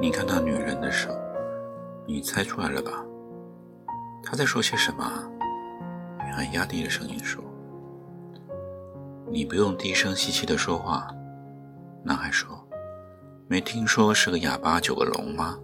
[0.00, 1.10] 你看到女人的手，
[2.06, 3.04] 你猜出来了吧？
[4.22, 5.28] 她在说些什么？
[6.24, 7.42] 女孩压低了声音说
[9.28, 11.08] ：“你不用低声细气的说话。”
[12.04, 12.48] 男孩说
[13.48, 15.58] ：“没听说是个哑巴九个聋吗？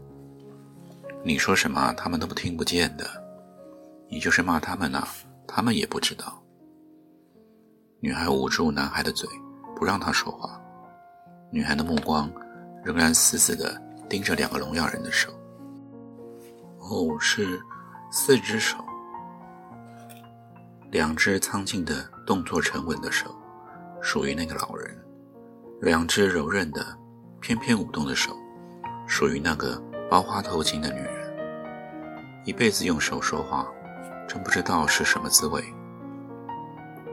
[1.22, 3.06] 你说什么他们都不听不见的。
[4.08, 5.06] 你就是骂他们呢，
[5.46, 6.42] 他们也不知道。”
[8.02, 9.28] 女孩捂住男孩的嘴，
[9.76, 10.60] 不让他说话。
[11.52, 12.28] 女孩的目光
[12.82, 13.80] 仍然死死的。
[14.08, 15.30] 盯着两个聋哑人的手，
[16.78, 17.60] 哦，是
[18.10, 18.76] 四只手，
[20.92, 23.34] 两只苍劲的、动作沉稳的手，
[24.00, 24.94] 属于那个老人；
[25.80, 26.86] 两只柔韧的、
[27.40, 28.36] 翩翩舞动的手，
[29.06, 32.44] 属于那个包花头巾的女人。
[32.44, 33.66] 一辈子用手说话，
[34.28, 35.64] 真不知道是什么滋味。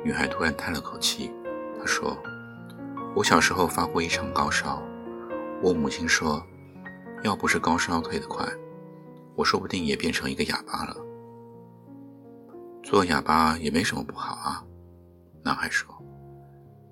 [0.03, 1.31] 女孩突然叹了口气，
[1.79, 2.17] 她说
[3.15, 4.83] ：“我小时候发过一场高烧，
[5.63, 6.45] 我母亲说。”
[7.23, 8.45] 要不是高烧退得快，
[9.35, 10.95] 我说不定也变成一个哑巴了。
[12.83, 14.63] 做哑巴也没什么不好啊。
[15.43, 15.87] 男孩说：“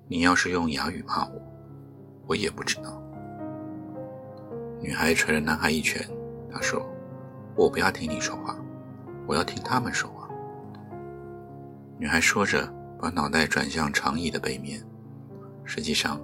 [0.08, 1.42] 你要是用哑语骂我，
[2.28, 3.02] 我也不知道。”
[4.80, 6.00] 女孩捶了男孩一拳，
[6.50, 6.80] 她说
[7.56, 8.56] ：“我不要听你说话，
[9.26, 10.28] 我要听他们说话。”
[11.98, 14.80] 女孩说着，把脑袋转向长椅的背面。
[15.64, 16.20] 实际上，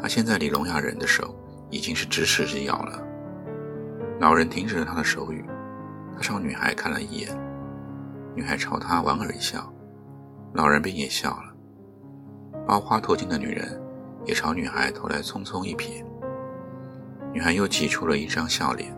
[0.00, 1.34] 她现在离聋哑人的手
[1.70, 3.07] 已经是咫尺之遥了。
[4.20, 5.44] 老人停止了他的手语，
[6.16, 7.38] 他朝女孩看了一眼，
[8.34, 9.72] 女孩朝他莞尔一笑，
[10.54, 11.54] 老人便也笑了。
[12.66, 13.80] 包花头巾的女人
[14.24, 16.04] 也朝女孩投来匆匆一瞥，
[17.32, 18.92] 女孩又挤出了一张笑脸，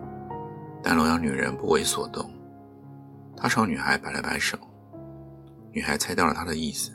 [0.83, 2.31] 但聋哑女人不为所动。
[3.37, 4.57] 她朝女孩摆了摆手，
[5.71, 6.93] 女孩猜到了他的意思，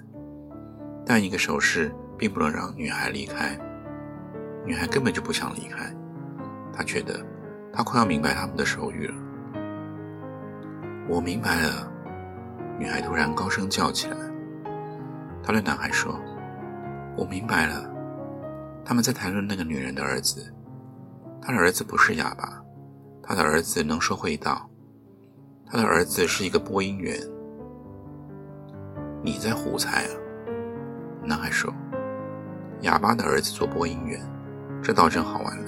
[1.06, 3.56] 但一个手势并不能让女孩离开，
[4.66, 5.96] 女孩根本就不想离开，
[6.74, 7.24] 她觉得。
[7.76, 9.14] 他快要明白他们的手语了。
[11.10, 11.92] 我明白了，
[12.80, 14.16] 女孩突然高声叫起来。
[15.44, 16.18] 她对男孩说
[17.16, 17.88] ：“我明白了，
[18.84, 20.52] 他们在谈论那个女人的儿子。
[21.42, 22.64] 他的儿子不是哑巴，
[23.22, 24.68] 他的儿子能说会道，
[25.68, 27.20] 他的儿子是一个播音员。”
[29.22, 30.12] 你在胡猜啊？
[31.24, 31.72] 男孩说
[32.82, 34.20] ：“哑巴的儿子做播音员，
[34.82, 35.66] 这倒真好玩了。”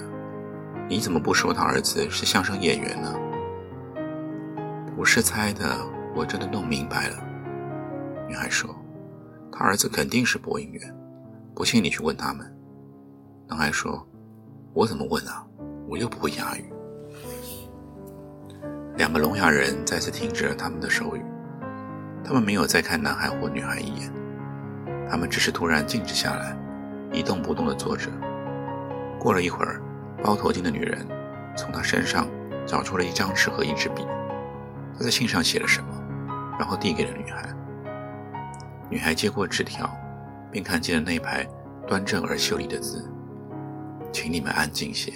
[0.88, 3.14] 你怎么不说他儿子是相声演员呢？
[4.96, 5.78] 不是猜的，
[6.14, 7.16] 我真的弄明白了。
[8.26, 8.74] 女孩说
[9.52, 10.96] ：“他儿子肯定是播音员，
[11.54, 12.50] 不信你去问他们。”
[13.46, 14.02] 男孩说
[14.72, 15.44] ：“我怎么问啊？
[15.86, 16.72] 我又不会哑语。”
[18.96, 21.22] 两个聋哑人再次停止了他们的手语，
[22.24, 24.10] 他们没有再看男孩或女孩一眼，
[25.06, 26.56] 他们只是突然静止下来，
[27.12, 28.10] 一动不动地坐着。
[29.20, 29.82] 过了一会儿。
[30.22, 31.06] 包头巾的女人
[31.56, 32.28] 从他身上
[32.66, 34.02] 找出了一张纸和一支笔，
[34.96, 35.88] 她在信上写了什么，
[36.58, 37.48] 然后递给了女孩。
[38.90, 39.90] 女孩接过纸条，
[40.50, 41.46] 并看见了那排
[41.86, 43.08] 端正而秀丽的字
[44.12, 45.12] ：“请你们安静些。”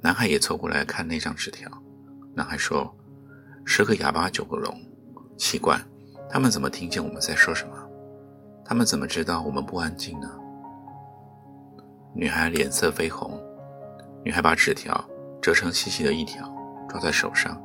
[0.00, 1.70] 男孩也凑过来看那张纸条。
[2.34, 2.94] 男孩说
[3.64, 4.74] ：“十个哑巴九个聋，
[5.36, 5.80] 奇怪，
[6.30, 7.74] 他们怎么听见我们在说什么？
[8.64, 10.30] 他们怎么知道我们不安静呢？”
[12.20, 13.40] 女孩脸色绯红，
[14.24, 14.92] 女孩把纸条
[15.40, 16.52] 折成细细的一条，
[16.88, 17.56] 抓在手上。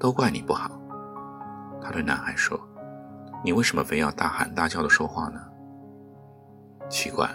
[0.00, 0.68] 都怪你不好，
[1.80, 2.60] 她对男孩说
[3.44, 5.40] ：“你为什么非要大喊大叫的说话呢？”
[6.90, 7.32] 奇怪，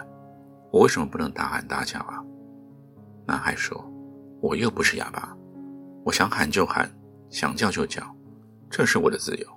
[0.70, 2.22] 我为什么不能大喊大叫啊？
[3.26, 3.82] 男孩说
[4.42, 5.34] ：“我又不是哑巴，
[6.04, 6.90] 我想喊就喊，
[7.30, 8.02] 想叫就叫，
[8.68, 9.48] 这是我的自由。”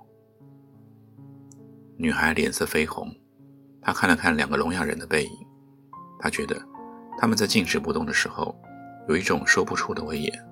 [2.00, 3.14] 女孩脸色绯红，
[3.82, 5.45] 她看了看两个聋哑人的背影。
[6.26, 6.60] 他觉得
[7.16, 8.52] 他们在静止不动的时候，
[9.06, 10.48] 有一种说不出的威严。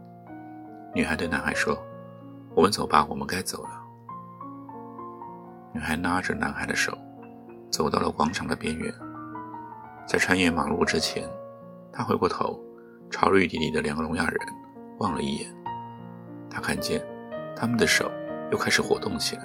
[0.95, 1.77] 女孩对男孩说
[2.55, 3.71] ：“我们走吧，我们该走了。”
[5.75, 6.97] 女孩拉着男孩的手，
[7.73, 8.95] 走到了广场的边缘。
[10.07, 11.29] 在穿越马路之前，
[11.93, 12.57] 她回过头，
[13.11, 14.39] 朝绿地里的两个聋哑人
[15.01, 15.53] 望了一眼，
[16.49, 17.05] 他看见
[17.57, 18.09] 他们的手
[18.53, 19.43] 又开始活动起来，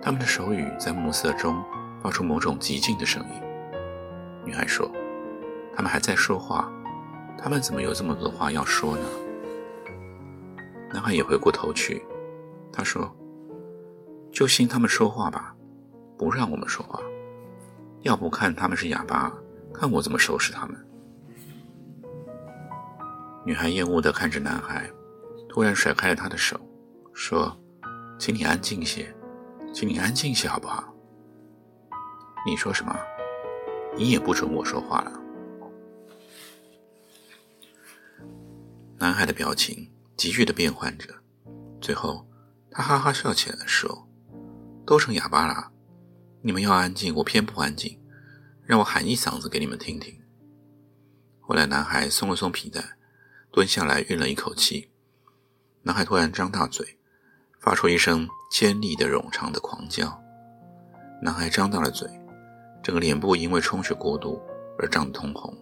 [0.00, 1.60] 他们的手语在暮色中
[2.00, 3.42] 发出某种寂静的声音。
[4.44, 4.88] 女孩说
[5.74, 6.70] ：“他们还在说话，
[7.36, 9.04] 他们怎么有这么多话要说呢？”
[10.92, 12.04] 男孩也回过头去，
[12.72, 13.14] 他说
[14.32, 15.54] ：“就信他们说话吧，
[16.16, 17.00] 不让我们说话。
[18.02, 19.32] 要不看他们是哑巴，
[19.74, 20.76] 看我怎么收拾他们。”
[23.44, 24.90] 女孩厌恶地看着男孩，
[25.48, 26.58] 突然甩开了他的手，
[27.12, 27.56] 说
[28.18, 29.14] ：“请你安静些，
[29.72, 30.84] 请你安静些，好不好？”
[32.46, 32.96] 你说什么？
[33.96, 35.17] 你也不准我说话了。
[38.98, 39.90] 男孩的表情。
[40.16, 41.14] 急剧的变换着，
[41.80, 42.26] 最后
[42.72, 44.08] 他哈哈笑起来，说
[44.84, 45.70] ：“都成哑巴了，
[46.42, 48.00] 你们要安静，我偏不安静，
[48.64, 50.20] 让我喊一嗓子给你们听听。”
[51.38, 52.96] 后来，男孩松了松皮带，
[53.52, 54.90] 蹲下来运了一口气。
[55.82, 56.98] 男孩突然张大嘴，
[57.60, 60.20] 发出一声尖利的冗长的狂叫。
[61.22, 62.10] 男孩张大了嘴，
[62.82, 64.42] 整个脸部因为充血过度
[64.80, 65.56] 而涨得通红。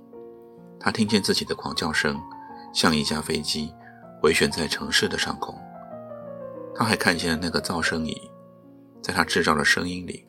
[0.80, 2.18] 他听见自己的狂叫声，
[2.76, 3.72] 像一架飞机。
[4.18, 5.54] 回旋在城市的上空，
[6.74, 8.18] 他还看见了那个噪声仪，
[9.02, 10.26] 在他制造的声音里，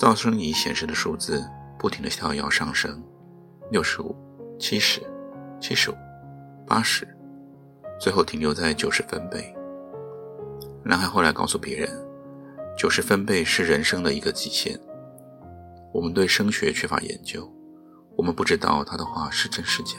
[0.00, 1.44] 噪声仪显示的数字
[1.78, 3.02] 不停地跳跃上升，
[3.70, 4.16] 六十五、
[4.58, 5.02] 七十、
[5.60, 5.94] 七十五、
[6.66, 7.06] 八十，
[8.00, 9.54] 最后停留在九十分贝。
[10.84, 11.90] 男孩后来告诉别人，
[12.78, 14.78] 九十分贝是人生的一个极限。
[15.92, 17.52] 我们对声学缺乏研究，
[18.16, 19.96] 我们不知道他的话是真是假。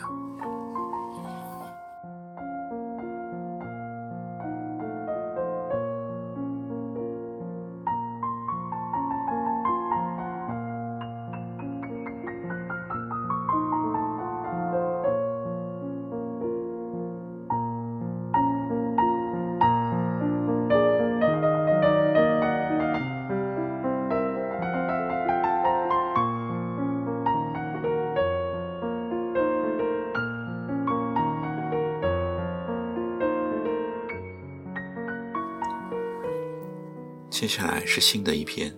[37.92, 38.72] 是新的一篇，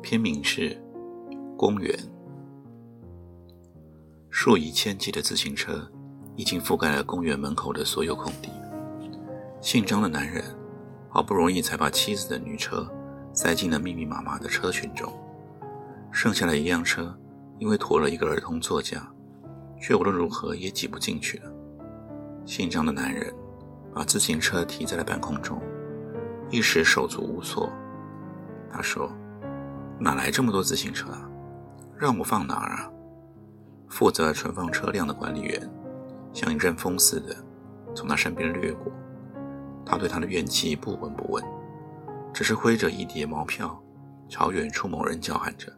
[0.00, 0.70] 篇名是
[1.58, 1.94] 《公园》。
[4.30, 5.86] 数以千计的自行车
[6.36, 8.48] 已经覆盖了公园门口的所有空地。
[9.60, 10.42] 姓张的男人
[11.10, 12.90] 好不容易才把妻子的女车
[13.34, 15.12] 塞进了密密麻麻的车群中，
[16.10, 17.14] 剩下的一辆车
[17.58, 19.06] 因为驮了一个儿童座驾，
[19.78, 21.52] 却无论如何也挤不进去了。
[22.46, 23.30] 姓张的男人
[23.94, 25.60] 把自行车提在了半空中。
[26.48, 27.70] 一时手足无措，
[28.72, 29.10] 他说
[29.98, 31.28] ：“哪来这么多自行车啊？
[31.96, 32.90] 让我放哪儿啊？”
[33.88, 35.68] 负责存放车辆的管理员
[36.32, 37.34] 像一阵风似的
[37.94, 38.92] 从他身边掠过，
[39.84, 41.44] 他对他的怨气不闻不问，
[42.32, 43.76] 只是挥着一叠毛票
[44.28, 45.72] 朝远处某人叫喊着：“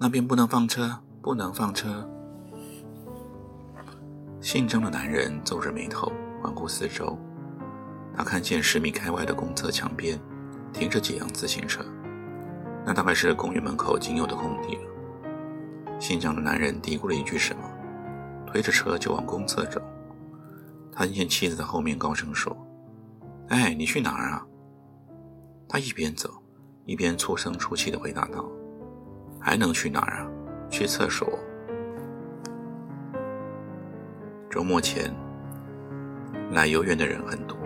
[0.00, 2.08] 那边不能放车，不能放车！”
[4.40, 6.10] 姓张的男人皱着眉头
[6.42, 7.18] 环顾四周。
[8.16, 10.18] 他看见十米开外的公厕墙边
[10.74, 11.82] 停着几辆自行车，
[12.84, 14.82] 那大概是公寓门口仅有的空地了。
[16.00, 17.62] 姓张的男人嘀咕了一句什么，
[18.46, 19.80] 推着车就往公厕走。
[20.92, 22.54] 他听见妻子在后面高声说
[23.48, 24.44] ：“哎，你去哪儿啊？”
[25.68, 26.30] 他一边走
[26.84, 28.44] 一边粗声粗气地回答道
[29.40, 30.28] ：“还能去哪儿啊？
[30.68, 31.26] 去厕所。”
[34.50, 35.12] 周末前
[36.52, 37.56] 来游园的人很多。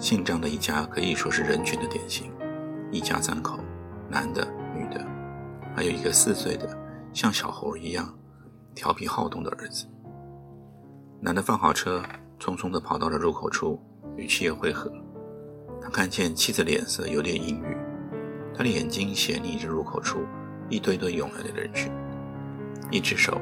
[0.00, 2.32] 姓张的一家可以说是人群的典型，
[2.90, 3.60] 一家三口，
[4.08, 5.06] 男的、女的，
[5.76, 6.66] 还有一个四岁的
[7.12, 8.12] 像小猴一样
[8.74, 9.86] 调皮好动的儿子。
[11.20, 12.02] 男的放好车，
[12.40, 13.78] 匆匆地跑到了入口处
[14.16, 14.90] 与妻儿会合。
[15.82, 17.76] 他看见妻子脸色有点阴郁，
[18.56, 20.20] 他的眼睛斜睨着入口处
[20.70, 21.92] 一堆堆涌来的人群，
[22.90, 23.38] 一只手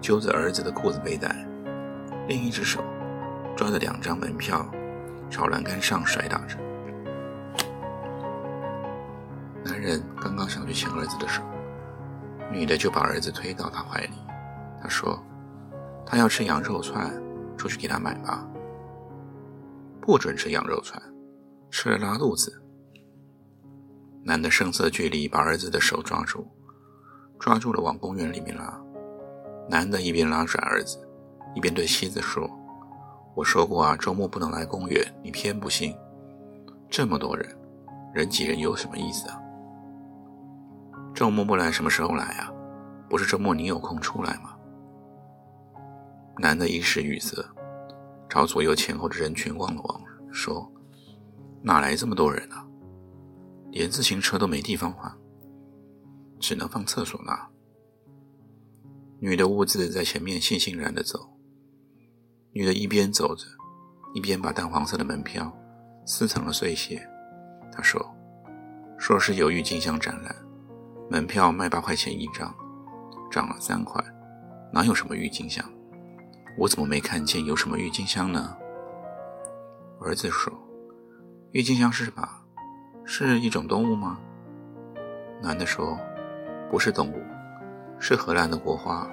[0.00, 1.46] 揪着儿子的裤子背带，
[2.26, 2.82] 另一只手
[3.56, 4.68] 抓着两张门票。
[5.30, 6.58] 朝栏杆上甩打着。
[9.64, 11.42] 男人刚刚想去牵儿子的手，
[12.50, 14.14] 女的就把儿子推到他怀里。
[14.82, 15.22] 他说
[16.04, 17.10] ：“他要吃羊肉串，
[17.56, 18.44] 出去给他买吧。”
[20.02, 21.00] 不准吃羊肉串，
[21.70, 22.60] 吃了拉肚子。
[24.24, 26.46] 男的声色俱厉，把儿子的手抓住，
[27.38, 28.78] 抓住了往公园里面拉。
[29.68, 30.98] 男的一边拉拽儿子，
[31.54, 32.50] 一边对妻子说。
[33.34, 35.94] 我说过啊，周末不能来公园，你偏不信。
[36.88, 37.56] 这么多人，
[38.12, 39.40] 人挤人有什么意思啊？
[41.14, 42.52] 周末不来，什么时候来啊？
[43.08, 44.56] 不是周末你有空出来吗？
[46.38, 47.36] 男的一时语塞，
[48.28, 50.00] 朝左右前后的人群望了望，
[50.32, 50.70] 说
[51.62, 52.66] ：“哪来这么多人啊？
[53.70, 55.16] 连自行车都没地方放，
[56.40, 57.48] 只能放厕所那。”
[59.20, 61.30] 女的兀自在前面悻悻然地走。
[62.52, 63.44] 女的一边走着，
[64.12, 65.52] 一边把淡黄色的门票
[66.04, 67.00] 撕成了碎屑。
[67.72, 68.04] 她说
[68.98, 70.34] ：“说是有郁金香展览，
[71.08, 72.52] 门票卖八块钱一张，
[73.30, 74.04] 涨了三块，
[74.72, 75.64] 哪有什么郁金香？
[76.58, 78.56] 我怎么没看见有什么郁金香呢？”
[80.02, 80.52] 儿子说
[81.52, 82.28] ：“郁金香是什么？
[83.04, 84.18] 是一种动物吗？”
[85.40, 85.96] 男的说
[86.68, 87.22] ：“不是动物，
[88.00, 89.08] 是荷兰的国花。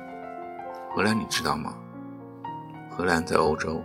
[0.89, 1.77] 荷兰你知道吗？”
[2.97, 3.79] 荷兰在欧洲，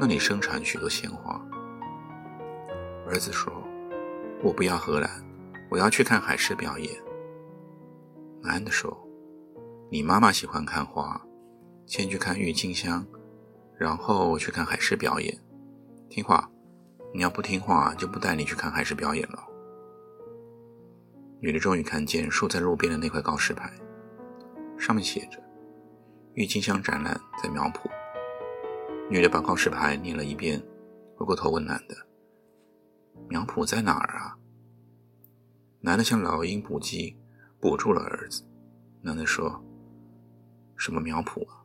[0.00, 1.38] 那里生产许多鲜花。
[3.06, 3.52] 儿子说
[4.42, 5.22] ：“我不要荷兰，
[5.70, 6.90] 我要去看海狮表演。”
[8.40, 8.96] 男的说
[9.92, 11.20] ：“你妈妈喜欢看花，
[11.84, 13.06] 先去看郁金香，
[13.76, 15.38] 然后去看海狮表演。
[16.08, 16.50] 听话，
[17.12, 19.44] 你要不听话，就不带你去看海狮表演了。”
[21.38, 23.70] 女的终于看见竖在路边的那块告示牌，
[24.78, 25.38] 上面写着
[26.32, 27.90] ：“郁金香展览在苗圃。”
[29.12, 30.58] 女的把告示牌念了一遍，
[31.14, 31.94] 回过头问男的
[33.28, 34.38] ：“苗圃在哪儿啊？”
[35.80, 37.14] 男的像老鹰捕鸡，
[37.60, 38.42] 捕住了儿子。
[39.02, 39.62] 男的说
[40.76, 41.60] ：“什么苗圃啊？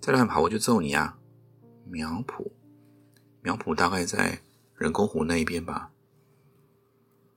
[0.00, 1.18] 再乱跑我就揍你啊！”
[1.90, 2.48] 苗圃，
[3.40, 4.38] 苗圃大概在
[4.76, 5.90] 人工湖那一边吧。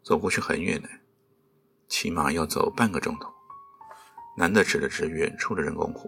[0.04, 0.88] 走过去很远呢，
[1.88, 3.34] 起码要走半个钟头。
[4.38, 6.08] 男的指了指远处的人工湖。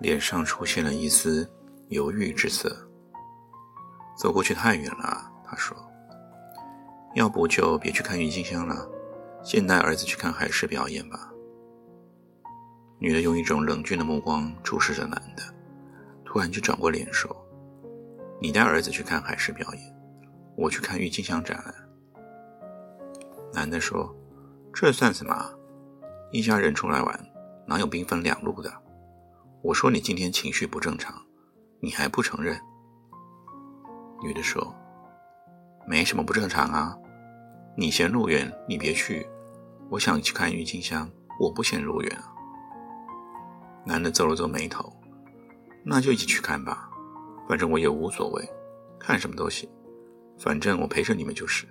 [0.00, 1.48] 脸上出现了一丝
[1.88, 2.74] 犹豫之色。
[4.16, 5.76] 走过去太远了，他说
[7.14, 8.88] ：“要不就别去看郁金香了，
[9.42, 11.30] 先带儿子去看海狮表演吧。”
[12.98, 15.42] 女的用一种冷峻的目光注视着男的，
[16.24, 17.34] 突然就转过脸说
[18.40, 19.82] ：“你带儿子去看海狮表演，
[20.56, 21.74] 我去看郁金香展览。”
[23.54, 24.14] 男的说
[24.72, 25.50] ：“这算什么？
[26.30, 27.26] 一家人出来玩，
[27.66, 28.70] 哪有兵分两路的？”
[29.62, 31.14] 我说你今天情绪不正常，
[31.80, 32.58] 你还不承认？
[34.22, 34.74] 女的说
[35.86, 36.96] ：“没什么不正常啊，
[37.76, 39.26] 你嫌路远，你别去。
[39.90, 42.32] 我想去看郁金香，我不嫌路远啊。”
[43.84, 44.90] 男的皱了皱眉头
[45.84, 46.88] ：“那就一起去看吧，
[47.46, 48.48] 反正我也无所谓，
[48.98, 49.68] 看什么都行，
[50.38, 51.66] 反正我陪着你们就是。”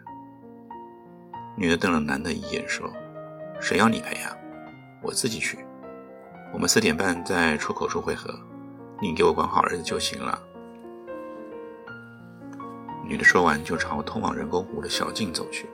[1.58, 2.88] 女的瞪了男的一眼说
[3.60, 4.38] ：“谁要你陪呀？
[5.02, 5.58] 我自己去。”
[6.52, 8.34] 我们四点半在出口处汇合，
[9.02, 10.42] 你给我管好儿子就行了。
[13.06, 15.70] 女的说完，就朝通往人工湖的小径走去。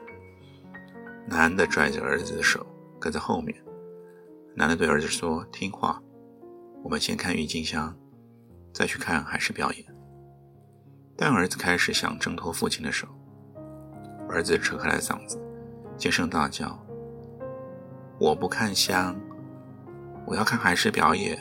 [1.27, 2.65] 男的拽着儿子的手，
[2.99, 3.55] 跟在后面。
[4.55, 6.01] 男的对儿子说：“听话，
[6.83, 7.93] 我们先看郁金香，
[8.73, 9.85] 再去看海狮表演。”
[11.17, 13.07] 但儿子开始想挣脱父亲的手。
[14.29, 15.41] 儿子扯开了嗓子，
[15.97, 16.77] 尖声大叫
[18.19, 19.19] ：“我不看香！”
[20.25, 21.37] 我要看海狮表演。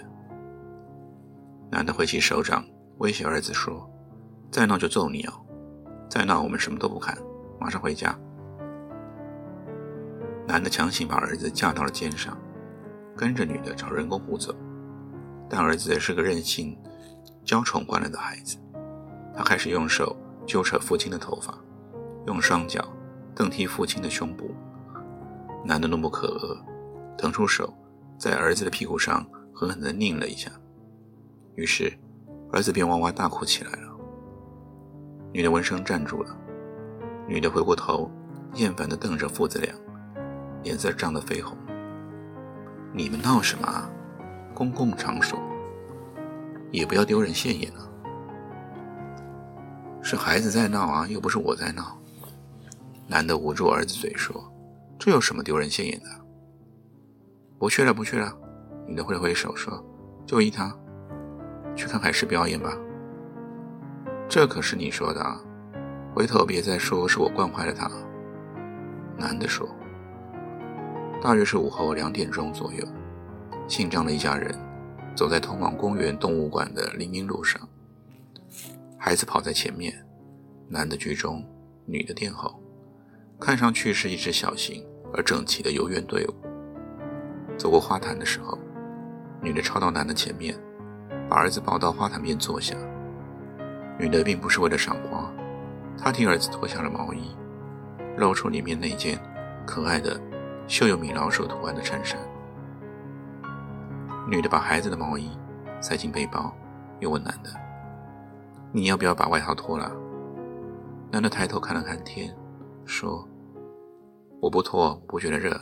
[1.70, 2.64] 男的挥起手掌
[2.98, 3.88] 威胁儿子说
[4.50, 5.32] ：“再闹就揍你哦！
[6.08, 7.16] 再闹我们什么都不看，
[7.58, 8.16] 马上回家。”
[10.46, 12.36] 男的强行把儿子架到了肩上，
[13.16, 14.54] 跟着女的朝人工湖走。
[15.48, 16.78] 但儿子是个任性、
[17.44, 18.56] 娇宠惯了的孩子，
[19.34, 21.54] 他开始用手揪扯父亲的头发，
[22.26, 22.84] 用双脚
[23.34, 24.54] 蹬踢父亲的胸部。
[25.64, 26.58] 男的怒不可遏，
[27.16, 27.72] 腾出手。
[28.24, 30.50] 在儿子的屁股上狠狠地拧了一下，
[31.56, 31.92] 于是
[32.50, 33.94] 儿子便哇哇大哭起来了。
[35.30, 36.34] 女的闻声站住了，
[37.28, 38.10] 女的回过头，
[38.54, 39.74] 厌烦地瞪着父子俩，
[40.62, 41.54] 脸色涨得绯红。
[42.94, 43.90] 你们闹什么啊？
[44.54, 45.38] 公共场所
[46.72, 47.84] 也不要丢人现眼啊！
[50.00, 51.98] 是孩子在闹啊，又不是我在闹。
[53.06, 54.42] 男的捂住儿子嘴说
[54.98, 56.06] ：“这有什么丢人现眼的？”
[57.64, 58.30] 不去了，不去了。
[58.86, 59.82] 女的挥了挥手说
[60.28, 60.70] ：“就依他，
[61.74, 62.76] 去看海狮表演吧。”
[64.28, 65.40] 这可是你说的啊！
[66.14, 67.90] 回头别再说是我惯坏了他。
[69.16, 69.66] 男的说
[71.24, 72.86] ：“大约是午后两点钟左右，
[73.66, 74.54] 姓张的一家人
[75.16, 77.58] 走在通往公园动物馆的林荫路上。
[78.98, 80.06] 孩子跑在前面，
[80.68, 81.42] 男的居中，
[81.86, 82.62] 女的殿后，
[83.40, 86.34] 看上去是一支小型而整齐的游园队伍。”
[87.56, 88.58] 走过花坛的时候，
[89.40, 90.54] 女的抄到男的前面，
[91.28, 92.76] 把儿子抱到花坛边坐下。
[93.98, 95.32] 女的并不是为了赏花，
[95.96, 97.34] 她替儿子脱下了毛衣，
[98.16, 99.18] 露出里面那件
[99.66, 100.20] 可爱的
[100.66, 102.18] 绣有米老鼠图案的衬衫。
[104.28, 105.30] 女的把孩子的毛衣
[105.80, 106.52] 塞进背包，
[107.00, 107.50] 又问男的
[108.72, 109.92] ：“你要不要把外套脱了？”
[111.12, 112.34] 男的抬头看了看天，
[112.84, 113.26] 说
[114.40, 115.54] ：“我不脱，不觉得热。”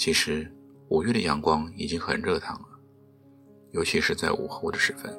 [0.00, 0.50] 其实
[0.88, 2.68] 五月的阳光已经很热烫了，
[3.72, 5.14] 尤其是在午后的时分，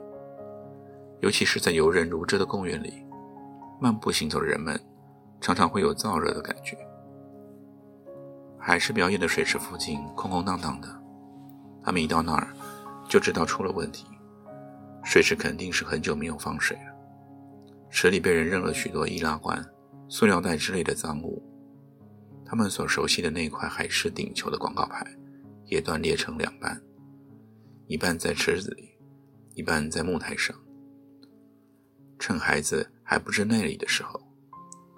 [1.20, 2.92] 尤其是在游人如织的公园里，
[3.80, 4.82] 漫步行走的人们
[5.40, 6.76] 常常会有燥热的感觉。
[8.58, 10.88] 海狮表演的水池附近空空荡荡的，
[11.84, 12.48] 他们一到那儿
[13.08, 14.08] 就知道出了问题，
[15.04, 19.64] 水池肯定是很久没有放水了，池里被人扔了许多易拉罐、
[20.10, 21.40] 塑料袋之类的脏物。
[22.52, 25.08] 他们所熟悉的那块海狮顶球的广告牌，
[25.68, 26.78] 也断裂成两半，
[27.88, 28.90] 一半在池子里，
[29.56, 30.54] 一半在木台上。
[32.20, 34.20] 趁孩子还不知内里的时候，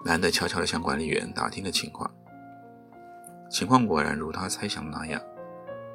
[0.04, 2.12] 男的悄悄地向管理员打听了情况。
[3.48, 5.22] 情况果然如他猜想的那样，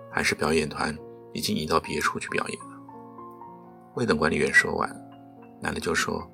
[0.09, 0.97] 海狮表演团
[1.33, 2.79] 已经移到别处去表演了。
[3.95, 4.89] 未等管理员说完，
[5.61, 6.25] 男的就说：“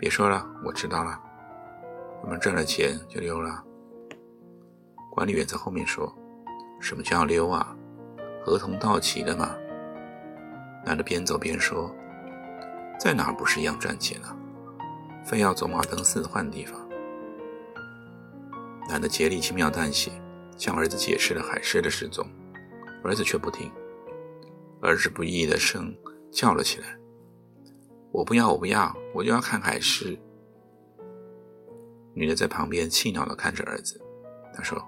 [0.00, 1.20] 别说了，我知道了，
[2.22, 3.62] 我们赚了钱就溜了。”
[5.10, 6.10] 管理员在后面说
[6.80, 7.76] ：“什么叫溜啊？
[8.42, 9.56] 合同到期了吗？”
[10.86, 11.94] 男的边走边说
[12.98, 14.34] ：“在哪不是一样赚钱啊？
[15.24, 16.80] 非要走马灯似的换地方。”
[18.88, 20.10] 男的竭力轻描淡写
[20.56, 22.26] 向儿子解释了海狮的失踪，
[23.04, 23.70] 儿子却不听，
[24.80, 25.94] 儿子不义的声
[26.32, 26.96] 叫了起来
[28.10, 30.18] ：“我不要，我不要，我就要看海狮！”
[32.14, 34.00] 女的在旁边气恼地看着儿子，
[34.54, 34.80] 她说。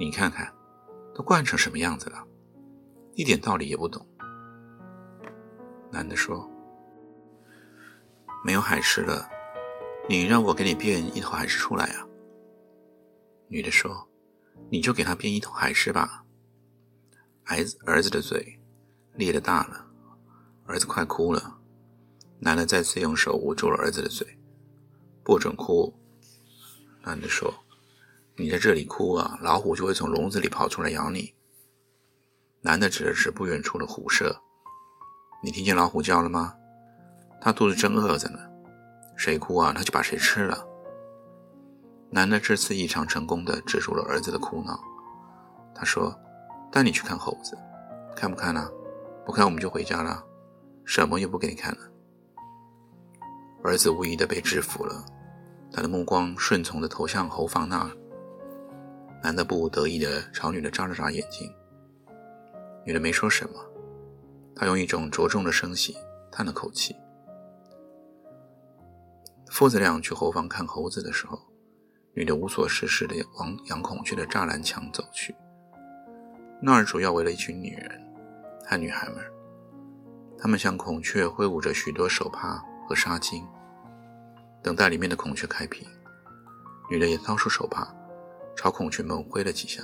[0.00, 0.50] 你看看，
[1.14, 2.26] 都惯成什么样子了，
[3.12, 4.08] 一点道理也不懂。
[5.92, 6.50] 男的说
[8.42, 9.28] ：“没有海狮了，
[10.08, 12.06] 你让我给你变一头海狮出来啊。”
[13.48, 14.08] 女的说
[14.72, 16.24] ：“你就给他变一头海狮吧。”
[17.44, 18.58] 儿子儿子的嘴
[19.12, 19.86] 裂的大了，
[20.64, 21.58] 儿子快哭了。
[22.38, 24.26] 男的再次用手捂住了儿子的嘴，
[25.22, 25.94] 不准哭。
[27.02, 27.52] 男的说。
[28.36, 31.34] 你在这里哭啊，老虎就会从笼子里跑出来咬你。
[32.62, 34.40] 男的指了指不远处的虎舍，
[35.42, 36.54] 你听见老虎叫了吗？
[37.40, 38.38] 他肚子正饿着呢，
[39.16, 40.66] 谁哭啊，他就把谁吃了。
[42.10, 44.78] 男的这次异常成功的止住了儿子的哭闹。
[45.74, 46.14] 他说
[46.70, 47.56] ：“带你去看猴子，
[48.14, 48.68] 看不看呢？
[49.24, 50.22] 不看我们就回家了，
[50.84, 51.78] 什么也不给你看了。”
[53.64, 55.04] 儿子无疑的被制服了，
[55.72, 57.90] 他的目光顺从的投向猴房那儿。
[59.22, 61.52] 男的不无得意地朝女的眨了眨眼睛，
[62.86, 63.54] 女的没说什么，
[64.56, 65.94] 他用一种着重的声息
[66.32, 66.96] 叹了口气。
[69.50, 71.38] 父子俩去后方看猴子的时候，
[72.14, 75.34] 女的无所事事地往养孔雀的栅栏墙走去。
[76.62, 78.00] 那儿主要围了一群女人
[78.64, 79.16] 和女孩们，
[80.38, 83.44] 她们向孔雀挥舞着许多手帕和纱巾，
[84.62, 85.86] 等待里面的孔雀开屏。
[86.90, 87.94] 女的也掏出手帕。
[88.56, 89.82] 朝孔雀们挥了几下，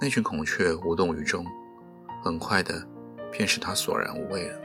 [0.00, 1.46] 那群孔雀无动于衷，
[2.22, 2.86] 很快的
[3.30, 4.58] 便使他索然无味了。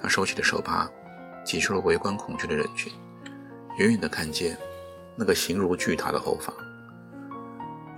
[0.00, 0.90] 他收起了手帕，
[1.44, 2.92] 挤出了围观孔雀的人群，
[3.78, 4.56] 远远的看见
[5.16, 6.54] 那个形如巨塔的后房，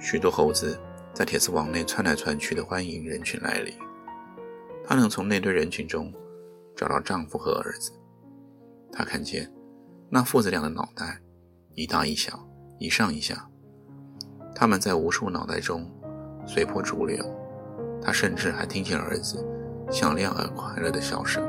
[0.01, 0.81] 许多猴子
[1.13, 3.75] 在铁丝网内窜来窜去的欢迎人群来临。
[4.87, 6.13] 他能从那堆人群中
[6.75, 7.93] 找到丈夫和儿子。
[8.91, 9.53] 他看见
[10.09, 11.21] 那父子俩的脑袋
[11.75, 13.50] 一大一小，一上一下。
[14.61, 15.91] 他们在无数脑袋中
[16.47, 17.25] 随波逐流，
[18.03, 19.43] 他甚至还听见儿子
[19.91, 21.43] 响亮而快乐的笑声。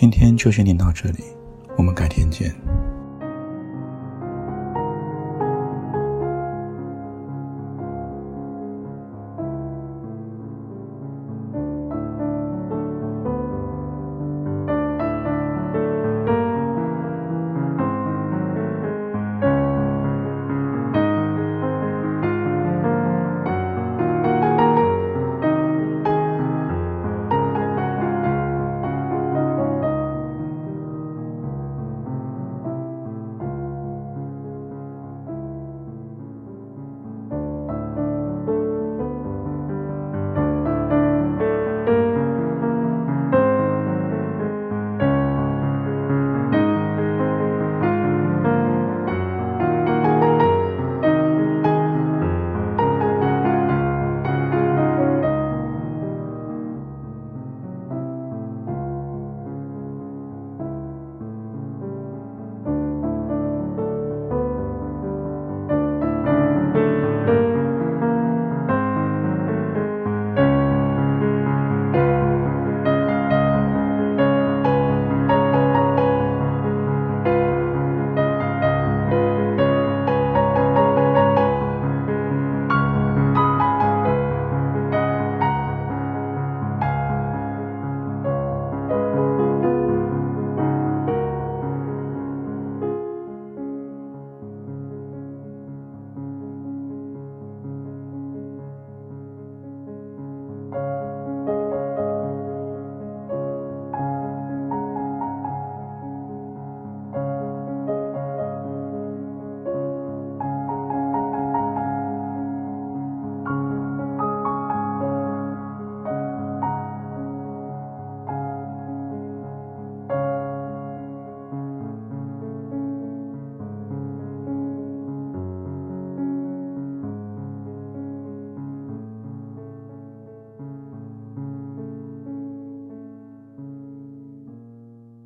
[0.00, 1.24] 今天就先念到这里，
[1.76, 2.54] 我们改天见。